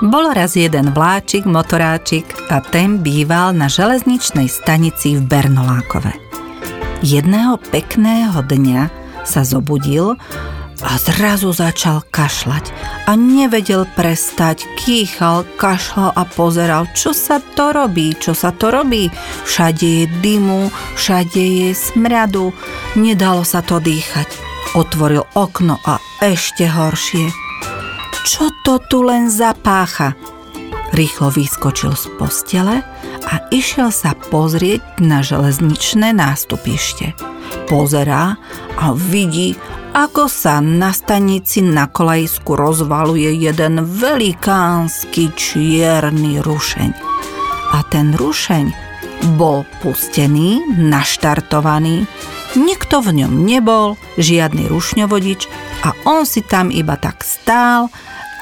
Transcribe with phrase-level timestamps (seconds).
[0.00, 6.16] Bol raz jeden vláčik, motoráčik a ten býval na železničnej stanici v Bernolákove.
[7.04, 8.88] Jedného pekného dňa
[9.28, 10.16] sa zobudil
[10.80, 12.72] a zrazu začal kašľať
[13.04, 19.12] a nevedel prestať, kýchal, kašľal a pozeral, čo sa to robí, čo sa to robí.
[19.44, 22.56] Všade je dymu, všade je smradu,
[22.96, 24.32] nedalo sa to dýchať.
[24.72, 27.49] Otvoril okno a ešte horšie.
[28.20, 30.12] Čo to tu len zapácha?
[30.92, 32.82] Rýchlo vyskočil z postele
[33.24, 37.16] a išiel sa pozrieť na železničné nástupište.
[37.70, 38.36] Pozerá
[38.76, 39.54] a vidí,
[39.96, 46.90] ako sa na stanici na kolajsku rozvaluje jeden velikánsky čierny rušeň.
[47.70, 48.90] A ten rušeň
[49.38, 52.04] bol pustený, naštartovaný,
[52.58, 55.46] nikto v ňom nebol, žiadny rušňovodič
[55.84, 57.88] a on si tam iba tak stál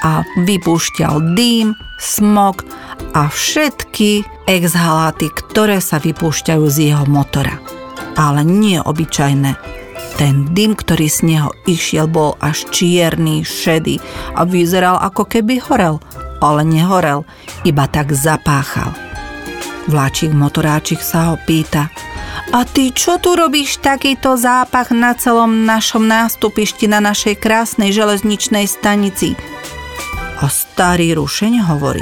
[0.03, 2.63] a vypúšťal dým, smog
[3.11, 7.59] a všetky exhaláty, ktoré sa vypúšťajú z jeho motora.
[8.15, 9.55] Ale nie obyčajné,
[10.19, 14.03] ten dym, ktorý z neho išiel, bol až čierny, šedý
[14.35, 16.03] a vyzeral ako keby horel,
[16.43, 17.23] ale nehorel,
[17.63, 18.91] iba tak zapáchal.
[19.87, 21.87] Vláčik motoráčik sa ho pýta,
[22.49, 28.65] a ty čo tu robíš takýto zápach na celom našom nástupišti na našej krásnej železničnej
[28.65, 29.37] stanici?
[30.41, 32.01] A starý rušeň hovorí,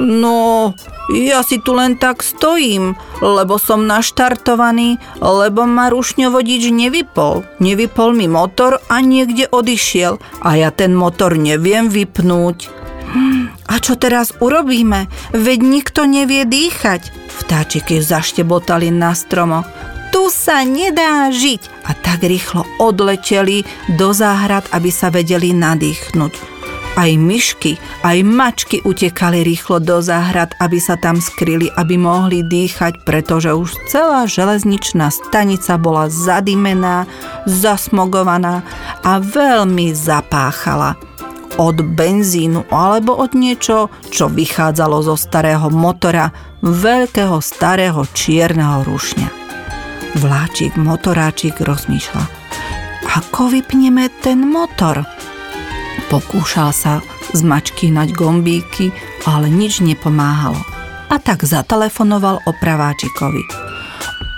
[0.00, 0.72] no,
[1.12, 7.44] ja si tu len tak stojím, lebo som naštartovaný, lebo ma rušňovodič nevypol.
[7.60, 12.70] Nevypol mi motor a niekde odišiel a ja ten motor neviem vypnúť.
[13.08, 15.08] Hm, a čo teraz urobíme?
[15.32, 17.27] Veď nikto nevie dýchať.
[17.48, 19.64] Vtáčiky zaštebotali na stromoch.
[20.12, 21.88] Tu sa nedá žiť.
[21.88, 23.64] A tak rýchlo odleteli
[23.96, 26.60] do záhrad, aby sa vedeli nadýchnuť.
[27.00, 33.00] Aj myšky, aj mačky utekali rýchlo do záhrad, aby sa tam skryli, aby mohli dýchať,
[33.08, 37.08] pretože už celá železničná stanica bola zadimená,
[37.48, 38.60] zasmogovaná
[39.08, 41.00] a veľmi zapáchala
[41.58, 46.30] od benzínu alebo od niečo, čo vychádzalo zo starého motora,
[46.62, 49.28] veľkého starého čierneho rušňa.
[50.16, 52.24] Vláčik, motoráčik rozmýšľa.
[53.18, 55.02] Ako vypneme ten motor?
[56.08, 57.04] Pokúšal sa
[57.36, 58.94] zmačkínať gombíky,
[59.28, 60.58] ale nič nepomáhalo.
[61.12, 63.67] A tak zatelefonoval opraváčikovi.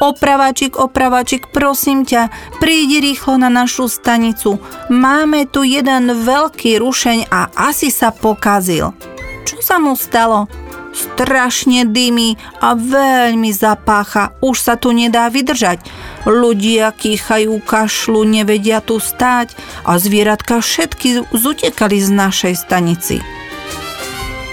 [0.00, 4.56] Opraváčik, opraváčik, prosím ťa, prídi rýchlo na našu stanicu.
[4.88, 8.96] Máme tu jeden veľký rušeň a asi sa pokazil.
[9.44, 10.48] Čo sa mu stalo?
[10.90, 15.86] strašne dymy a veľmi zapácha, už sa tu nedá vydržať.
[16.26, 19.54] Ľudia kýchajú kašlu, nevedia tu stáť
[19.86, 23.39] a zvieratka všetky zutekali z našej stanici.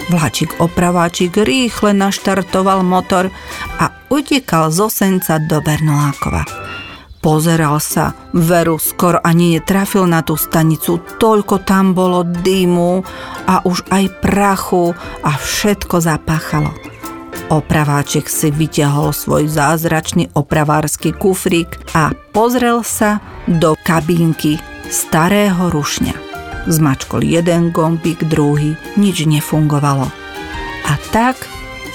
[0.07, 3.27] Vláčik opraváčik rýchle naštartoval motor
[3.75, 6.47] a utekal z Osenca do Bernolákova.
[7.19, 13.03] Pozeral sa, veru skoro ani netrafil na tú stanicu, toľko tam bolo dymu
[13.51, 14.95] a už aj prachu
[15.27, 16.71] a všetko zapáchalo.
[17.51, 24.55] Opraváček si vyťahol svoj zázračný opravársky kufrík a pozrel sa do kabínky
[24.87, 26.26] starého rušňa.
[26.67, 30.07] Zmačkol jeden gombík, druhý, nič nefungovalo.
[30.87, 31.39] A tak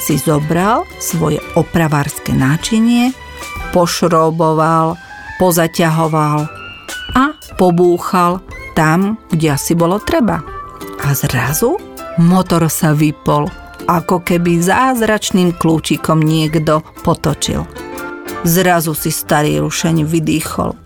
[0.01, 3.13] si zobral svoje opravárske náčinie,
[3.71, 4.99] pošroboval
[5.43, 6.47] pozaťahoval
[7.19, 8.39] a pobúchal
[8.79, 10.39] tam, kde asi bolo treba.
[11.03, 11.75] A zrazu
[12.23, 13.51] motor sa vypol,
[13.91, 17.67] ako keby zázračným kľúčikom niekto potočil.
[18.47, 20.79] Zrazu si starý rušeň vydýchol.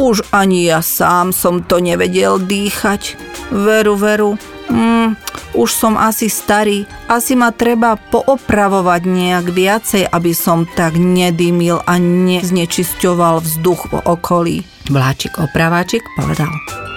[0.00, 3.16] Už ani ja sám som to nevedel dýchať.
[3.52, 4.40] Veru, veru,
[4.72, 5.14] mm,
[5.54, 11.94] už som asi starý, asi ma treba poopravovať nejak viacej, aby som tak nedymil a
[12.00, 14.66] neznečisťoval vzduch po okolí.
[14.90, 16.50] Vláčik opraváčik povedal.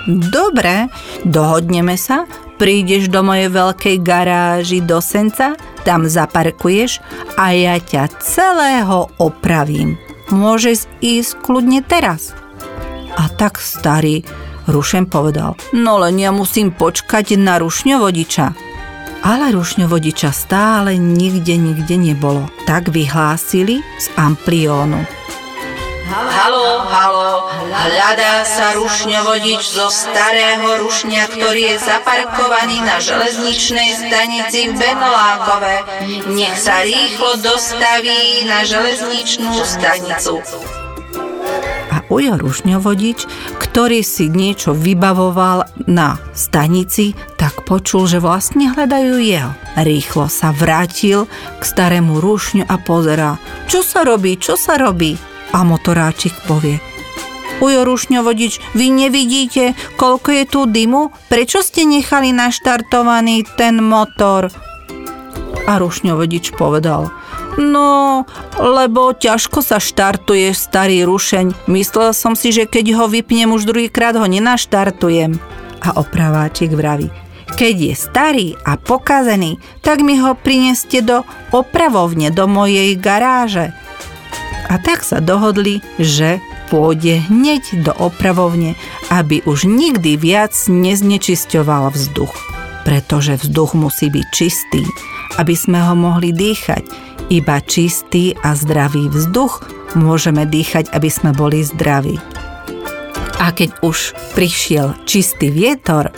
[0.08, 0.88] Dobre,
[1.28, 2.24] dohodneme sa,
[2.56, 7.04] prídeš do mojej veľkej garáži do Senca, tam zaparkuješ
[7.36, 10.07] a ja ťa celého opravím.
[10.30, 12.36] Môžeš ísť kľudne teraz.
[13.18, 14.22] A tak starý
[14.68, 18.46] Rušem povedal, no len ja musím počkať na rušňovodiča.
[19.24, 22.52] Ale rušňovodiča stále nikde, nikde nebolo.
[22.68, 25.08] Tak vyhlásili z ampliónu.
[26.08, 34.80] Halo, halo, hľadá sa rušňovodič zo starého rušňa, ktorý je zaparkovaný na železničnej stanici v
[34.80, 35.76] Benolákove.
[36.32, 40.40] Nech sa rýchlo dostaví na železničnú stanicu
[42.08, 43.28] Ujo Rušňovodič,
[43.60, 49.52] ktorý si niečo vybavoval na stanici, tak počul, že vlastne hľadajú jeho.
[49.76, 51.28] Rýchlo sa vrátil
[51.60, 53.36] k starému rušňu a pozerá,
[53.68, 55.20] čo sa robí, čo sa robí.
[55.56, 56.80] A motoráčik povie,
[57.58, 61.10] Ujo Rušňovodič, vy nevidíte, koľko je tu dymu?
[61.26, 64.54] Prečo ste nechali naštartovaný ten motor?
[65.66, 67.10] A Rušňovodič povedal,
[67.58, 68.22] No,
[68.62, 71.66] lebo ťažko sa štartuje starý rušeň.
[71.66, 75.42] Myslel som si, že keď ho vypnem už druhýkrát ho nenaštartujem.
[75.82, 77.10] A opraváčik vraví,
[77.58, 83.74] keď je starý a pokazený, tak mi ho prineste do opravovne, do mojej garáže.
[84.68, 88.76] A tak sa dohodli, že pôjde hneď do opravovne,
[89.08, 92.36] aby už nikdy viac neznečisťoval vzduch.
[92.84, 94.84] Pretože vzduch musí byť čistý,
[95.40, 99.68] aby sme ho mohli dýchať iba čistý a zdravý vzduch
[100.00, 102.16] môžeme dýchať, aby sme boli zdraví.
[103.38, 106.10] A keď už prišiel čistý vietor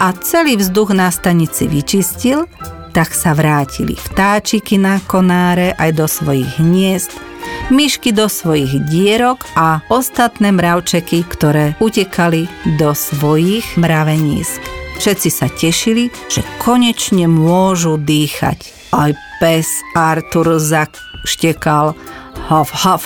[0.00, 2.48] a celý vzduch na stanici vyčistil,
[2.90, 7.12] tak sa vrátili vtáčiky na konáre aj do svojich hniezd,
[7.70, 12.46] myšky do svojich dierok a ostatné mravčeky, ktoré utekali
[12.78, 14.62] do svojich mravenísk.
[14.96, 18.90] Všetci sa tešili, že konečne môžu dýchať.
[18.96, 21.92] Aj pes Artur zaštekal.
[22.46, 23.02] Hav, hav,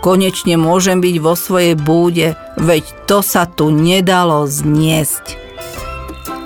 [0.00, 5.41] konečne môžem byť vo svojej búde, veď to sa tu nedalo zniesť.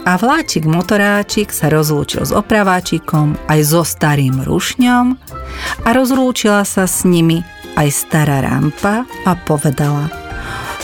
[0.06, 5.19] A vláčik motoráčik sa rozlúčil s opraváčikom aj so starým rušňom
[5.82, 7.43] a rozlúčila sa s nimi
[7.75, 10.06] aj stará rampa a povedala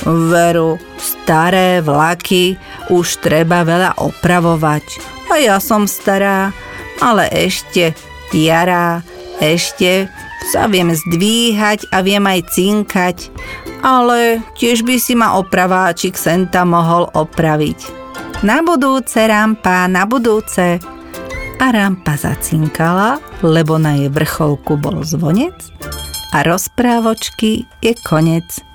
[0.03, 2.59] Veru, staré vlaky
[2.91, 4.83] už treba veľa opravovať.
[5.31, 6.51] A ja som stará,
[6.99, 7.95] ale ešte
[8.35, 9.07] jara,
[9.39, 10.11] ešte
[10.51, 13.31] sa viem zdvíhať a viem aj cinkať,
[13.87, 18.02] ale tiež by si ma opraváčik senta mohol opraviť.
[18.43, 20.83] Na budúce, Rampa, na budúce.
[21.63, 25.55] A Rampa zacinkala, lebo na jej vrcholku bol zvonec
[26.35, 28.72] a rozprávočky je konec.